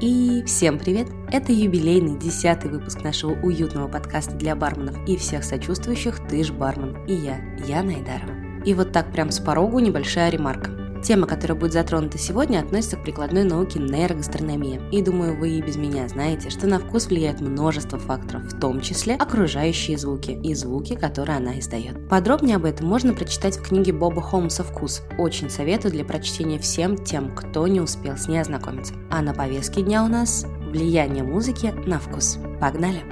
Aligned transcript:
И 0.00 0.42
всем 0.46 0.78
привет! 0.78 1.08
Это 1.32 1.52
юбилейный 1.52 2.18
десятый 2.18 2.70
выпуск 2.70 3.02
нашего 3.02 3.32
уютного 3.40 3.88
подкаста 3.88 4.34
для 4.34 4.54
барменов 4.54 4.96
и 5.08 5.16
всех 5.16 5.44
сочувствующих 5.44 6.18
«Ты 6.28 6.44
ж 6.44 6.52
бармен» 6.52 7.04
и 7.06 7.14
я, 7.14 7.38
Яна 7.66 7.94
Айдарова. 7.94 8.62
И 8.66 8.74
вот 8.74 8.92
так 8.92 9.12
прям 9.12 9.30
с 9.30 9.40
порогу 9.40 9.78
небольшая 9.78 10.30
ремарка. 10.30 10.83
Тема, 11.04 11.26
которая 11.26 11.58
будет 11.58 11.74
затронута 11.74 12.16
сегодня, 12.16 12.60
относится 12.60 12.96
к 12.96 13.02
прикладной 13.02 13.44
науке 13.44 13.78
нейрогастрономия. 13.78 14.80
И 14.90 15.02
думаю, 15.02 15.38
вы 15.38 15.50
и 15.50 15.60
без 15.60 15.76
меня 15.76 16.08
знаете, 16.08 16.48
что 16.48 16.66
на 16.66 16.78
вкус 16.78 17.08
влияет 17.08 17.42
множество 17.42 17.98
факторов, 17.98 18.44
в 18.44 18.58
том 18.58 18.80
числе 18.80 19.14
окружающие 19.14 19.98
звуки 19.98 20.30
и 20.30 20.54
звуки, 20.54 20.94
которые 20.94 21.36
она 21.36 21.58
издает. 21.58 22.08
Подробнее 22.08 22.56
об 22.56 22.64
этом 22.64 22.86
можно 22.86 23.12
прочитать 23.12 23.58
в 23.58 23.62
книге 23.62 23.92
Боба 23.92 24.22
Холмса 24.22 24.64
«Вкус». 24.64 25.02
Очень 25.18 25.50
советую 25.50 25.92
для 25.92 26.06
прочтения 26.06 26.58
всем 26.58 26.96
тем, 26.96 27.34
кто 27.34 27.66
не 27.66 27.82
успел 27.82 28.16
с 28.16 28.26
ней 28.26 28.38
ознакомиться. 28.38 28.94
А 29.10 29.20
на 29.20 29.34
повестке 29.34 29.82
дня 29.82 30.04
у 30.04 30.08
нас 30.08 30.46
влияние 30.70 31.22
музыки 31.22 31.74
на 31.86 31.98
вкус. 31.98 32.38
Погнали! 32.62 33.02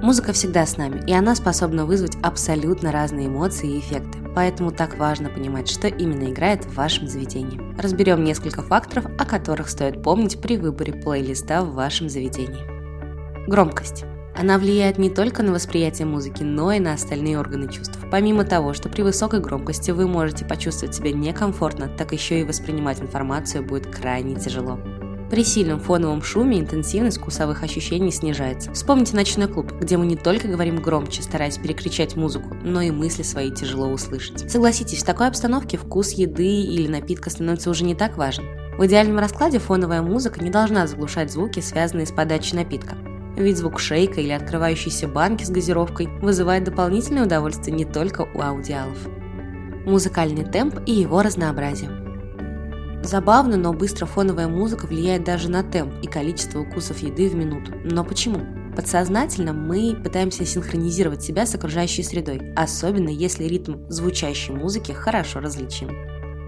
Музыка 0.00 0.32
всегда 0.32 0.64
с 0.64 0.76
нами, 0.76 1.02
и 1.08 1.12
она 1.12 1.34
способна 1.34 1.86
вызвать 1.86 2.16
абсолютно 2.22 2.92
разные 2.92 3.26
эмоции 3.26 3.74
и 3.74 3.80
эффекты 3.80 4.25
поэтому 4.36 4.70
так 4.70 4.98
важно 4.98 5.30
понимать, 5.30 5.66
что 5.66 5.88
именно 5.88 6.30
играет 6.30 6.66
в 6.66 6.74
вашем 6.74 7.08
заведении. 7.08 7.58
Разберем 7.80 8.22
несколько 8.22 8.60
факторов, 8.60 9.06
о 9.18 9.24
которых 9.24 9.70
стоит 9.70 10.02
помнить 10.02 10.38
при 10.42 10.58
выборе 10.58 10.92
плейлиста 10.92 11.62
в 11.62 11.72
вашем 11.72 12.10
заведении. 12.10 13.48
Громкость. 13.48 14.04
Она 14.38 14.58
влияет 14.58 14.98
не 14.98 15.08
только 15.08 15.42
на 15.42 15.52
восприятие 15.52 16.06
музыки, 16.06 16.42
но 16.42 16.70
и 16.70 16.78
на 16.78 16.92
остальные 16.92 17.38
органы 17.38 17.72
чувств. 17.72 17.98
Помимо 18.10 18.44
того, 18.44 18.74
что 18.74 18.90
при 18.90 19.00
высокой 19.00 19.40
громкости 19.40 19.90
вы 19.90 20.06
можете 20.06 20.44
почувствовать 20.44 20.94
себя 20.94 21.12
некомфортно, 21.12 21.88
так 21.88 22.12
еще 22.12 22.40
и 22.40 22.44
воспринимать 22.44 23.00
информацию 23.00 23.64
будет 23.64 23.86
крайне 23.86 24.34
тяжело. 24.34 24.78
При 25.30 25.42
сильном 25.42 25.80
фоновом 25.80 26.22
шуме 26.22 26.60
интенсивность 26.60 27.18
вкусовых 27.18 27.64
ощущений 27.64 28.12
снижается. 28.12 28.72
Вспомните 28.72 29.16
ночной 29.16 29.48
клуб, 29.48 29.72
где 29.80 29.96
мы 29.96 30.06
не 30.06 30.16
только 30.16 30.46
говорим 30.46 30.76
громче, 30.76 31.22
стараясь 31.22 31.58
перекричать 31.58 32.14
музыку, 32.14 32.54
но 32.62 32.80
и 32.80 32.92
мысли 32.92 33.24
свои 33.24 33.50
тяжело 33.50 33.88
услышать. 33.88 34.48
Согласитесь, 34.48 35.02
в 35.02 35.06
такой 35.06 35.26
обстановке 35.26 35.78
вкус 35.78 36.12
еды 36.12 36.62
или 36.62 36.86
напитка 36.86 37.30
становится 37.30 37.70
уже 37.70 37.84
не 37.84 37.96
так 37.96 38.16
важен. 38.16 38.44
В 38.78 38.86
идеальном 38.86 39.18
раскладе 39.18 39.58
фоновая 39.58 40.00
музыка 40.00 40.44
не 40.44 40.50
должна 40.50 40.86
заглушать 40.86 41.32
звуки, 41.32 41.58
связанные 41.58 42.06
с 42.06 42.12
подачей 42.12 42.56
напитка. 42.56 42.94
Ведь 43.36 43.58
звук 43.58 43.80
шейка 43.80 44.20
или 44.20 44.30
открывающейся 44.30 45.08
банки 45.08 45.42
с 45.42 45.50
газировкой 45.50 46.06
вызывает 46.20 46.64
дополнительное 46.64 47.24
удовольствие 47.24 47.76
не 47.76 47.84
только 47.84 48.28
у 48.32 48.40
аудиалов. 48.40 48.98
Музыкальный 49.84 50.44
темп 50.44 50.78
и 50.86 50.92
его 50.92 51.22
разнообразие. 51.22 52.05
Забавно, 53.06 53.56
но 53.56 53.72
быстро 53.72 54.04
фоновая 54.04 54.48
музыка 54.48 54.86
влияет 54.86 55.22
даже 55.22 55.48
на 55.48 55.62
темп 55.62 55.94
и 56.02 56.08
количество 56.08 56.58
укусов 56.58 56.98
еды 56.98 57.28
в 57.28 57.36
минуту. 57.36 57.72
Но 57.84 58.02
почему? 58.02 58.40
Подсознательно 58.74 59.52
мы 59.52 59.94
пытаемся 59.94 60.44
синхронизировать 60.44 61.22
себя 61.22 61.46
с 61.46 61.54
окружающей 61.54 62.02
средой, 62.02 62.52
особенно 62.56 63.08
если 63.08 63.44
ритм 63.44 63.88
звучащей 63.88 64.52
музыки 64.54 64.90
хорошо 64.90 65.38
различим. 65.38 65.90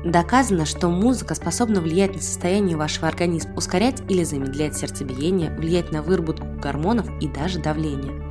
Доказано, 0.05 0.67
что 0.67 0.89
музыка 0.89 1.37
способна 1.37 1.81
влиять 1.81 2.17
на 2.17 2.21
состояние 2.21 2.77
вашего 2.77 3.07
организма, 3.07 3.55
ускорять 3.55 4.03
или 4.09 4.25
замедлять 4.25 4.77
сердцебиение, 4.77 5.55
влиять 5.57 5.93
на 5.93 6.03
выработку 6.03 6.47
гормонов 6.61 7.07
и 7.21 7.29
даже 7.29 7.61
давление. 7.61 8.28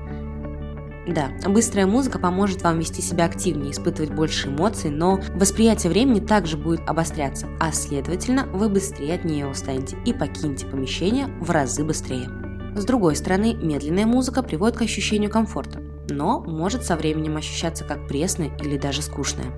Да, 1.08 1.30
быстрая 1.47 1.88
музыка 1.88 2.19
поможет 2.19 2.63
вам 2.63 2.80
вести 2.80 3.02
себя 3.02 3.25
активнее, 3.25 3.72
испытывать 3.72 4.11
больше 4.11 4.50
эмоций, 4.50 4.89
но 4.89 5.22
восприятие 5.36 5.89
времени 5.89 6.19
также 6.19 6.58
будет 6.58 6.81
обостряться, 6.86 7.47
а 7.61 7.72
следовательно 7.72 8.45
вы 8.47 8.67
быстрее 8.67 9.16
от 9.16 9.23
нее 9.23 9.47
устанете 9.47 9.97
и 10.05 10.11
покинете 10.11 10.66
помещение 10.66 11.27
в 11.39 11.49
разы 11.49 11.86
быстрее. 11.86 12.30
С 12.76 12.83
другой 12.83 13.15
стороны, 13.15 13.54
медленная 13.54 14.05
музыка 14.05 14.43
приводит 14.43 14.77
к 14.77 14.82
ощущению 14.82 15.32
комфорта, 15.32 15.82
но 16.09 16.42
может 16.42 16.83
со 16.83 16.98
временем 16.98 17.37
ощущаться 17.37 17.86
как 17.86 18.08
пресная 18.08 18.52
или 18.58 18.77
даже 18.77 19.02
скучная. 19.02 19.53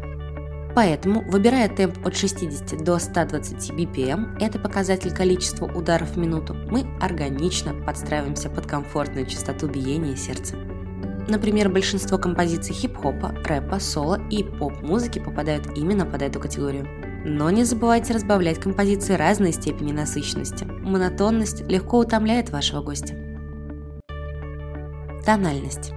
Поэтому, 0.76 1.28
выбирая 1.30 1.68
темп 1.68 2.06
от 2.06 2.16
60 2.16 2.84
до 2.84 3.00
120 3.00 3.72
BPM, 3.72 4.38
это 4.40 4.60
показатель 4.60 5.12
количества 5.12 5.66
ударов 5.66 6.12
в 6.12 6.18
минуту, 6.18 6.54
мы 6.54 6.86
органично 7.02 7.74
подстраиваемся 7.74 8.50
под 8.50 8.68
комфортную 8.68 9.26
частоту 9.26 9.68
биения 9.68 10.16
сердца. 10.16 10.56
Например, 11.30 11.70
большинство 11.70 12.18
композиций 12.18 12.74
хип-хопа, 12.74 13.36
рэпа, 13.46 13.80
соло 13.80 14.20
и 14.32 14.44
поп-музыки 14.44 15.20
попадают 15.20 15.78
именно 15.78 16.08
под 16.08 16.24
эту 16.24 16.40
категорию. 16.40 16.88
Но 17.24 17.52
не 17.52 17.66
забывайте 17.66 18.14
разбавлять 18.14 18.60
композиции 18.60 19.14
разной 19.14 19.54
степени 19.54 19.92
насыщенности. 19.92 20.66
Монотонность 20.66 21.62
легко 21.70 22.00
утомляет 22.00 22.50
вашего 22.50 22.82
гостя. 22.82 23.14
Тональность. 25.24 25.92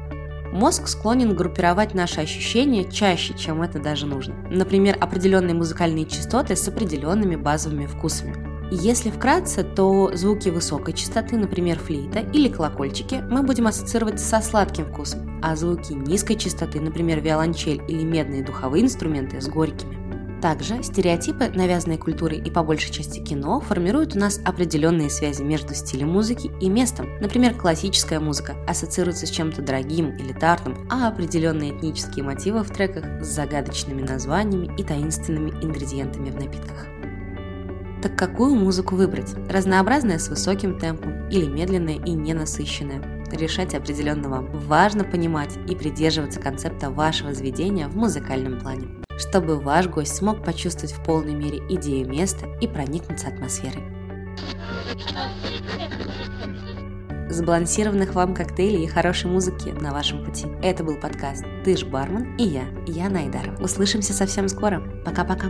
Мозг 0.53 0.87
склонен 0.87 1.35
группировать 1.35 1.95
наши 1.95 2.21
ощущения 2.21 2.85
чаще, 2.85 3.33
чем 3.33 3.63
это 3.63 3.79
даже 3.79 4.05
нужно. 4.07 4.35
Например, 4.51 4.99
определенные 5.01 5.55
музыкальные 5.55 6.05
частоты 6.05 6.57
с 6.57 6.69
определенными 6.69 7.37
базовыми 7.37 7.87
вкусами. 7.87 8.52
Если 8.75 9.11
вкратце, 9.11 9.65
то 9.65 10.11
звуки 10.15 10.49
высокой 10.49 10.95
частоты, 10.95 11.37
например, 11.37 11.79
флейта 11.79 12.21
или 12.21 12.49
колокольчики, 12.49 13.23
мы 13.31 13.43
будем 13.43 13.67
ассоциировать 13.67 14.19
со 14.19 14.41
сладким 14.41 14.87
вкусом, 14.87 15.41
а 15.43 15.55
звуки 15.57 15.93
низкой 15.93 16.37
частоты, 16.37 16.81
например, 16.81 17.21
виолончель 17.21 17.83
или 17.87 18.03
медные 18.03 18.43
духовые 18.43 18.83
инструменты, 18.83 19.43
с 19.43 19.49
горькими. 19.49 20.41
Также 20.41 20.83
стереотипы, 20.83 21.51
навязанные 21.55 21.99
культурой 21.99 22.39
и 22.39 22.51
по 22.51 22.63
большей 22.63 22.91
части 22.91 23.23
кино, 23.23 23.61
формируют 23.61 24.17
у 24.17 24.19
нас 24.19 24.41
определенные 24.43 25.11
связи 25.11 25.43
между 25.43 25.75
стилем 25.75 26.09
музыки 26.09 26.51
и 26.63 26.71
местом. 26.71 27.11
Например, 27.21 27.55
классическая 27.55 28.21
музыка 28.21 28.57
ассоциируется 28.67 29.27
с 29.27 29.31
чем-то 29.31 29.61
дорогим, 29.61 30.17
элитарным, 30.17 30.89
а 30.91 31.09
определенные 31.09 31.77
этнические 31.77 32.25
мотивы 32.25 32.63
в 32.63 32.71
треках 32.71 33.23
с 33.23 33.27
загадочными 33.27 34.01
названиями 34.01 34.75
и 34.79 34.83
таинственными 34.83 35.51
ингредиентами 35.63 36.31
в 36.31 36.37
напитках. 36.37 36.92
Так 38.03 38.17
какую 38.17 38.57
музыку 38.57 38.97
выбрать? 38.97 39.33
Разнообразная 39.49 40.19
с 40.19 40.29
высоким 40.29 40.77
темпом 40.77 41.29
или 41.29 41.47
медленная 41.47 41.95
и 41.95 42.11
ненасыщенная? 42.11 43.25
Решать 43.31 43.75
определенно 43.75 44.29
вам. 44.29 44.51
Важно 44.67 45.05
понимать 45.05 45.57
и 45.69 45.77
придерживаться 45.77 46.41
концепта 46.41 46.91
вашего 46.91 47.33
заведения 47.33 47.87
в 47.87 47.97
музыкальном 47.97 48.59
плане, 48.59 48.89
чтобы 49.17 49.61
ваш 49.61 49.87
гость 49.87 50.17
смог 50.17 50.45
почувствовать 50.45 50.93
в 50.93 51.05
полной 51.05 51.35
мере 51.35 51.61
идею 51.71 52.09
места 52.09 52.47
и 52.61 52.67
проникнуться 52.67 53.29
атмосферой. 53.29 53.85
Сбалансированных 57.31 58.15
вам 58.15 58.35
коктейлей 58.35 58.85
и 58.85 58.89
хорошей 58.89 59.31
музыки 59.31 59.69
на 59.69 59.93
вашем 59.93 60.25
пути. 60.25 60.49
Это 60.61 60.83
был 60.83 60.97
подкаст 60.97 61.45
«Ты 61.65 61.77
ж 61.77 61.85
бармен» 61.85 62.37
и 62.37 62.43
я, 62.43 62.65
Яна 62.87 63.21
Айдарова. 63.21 63.63
Услышимся 63.63 64.13
совсем 64.13 64.49
скоро. 64.49 64.83
Пока-пока. 65.05 65.47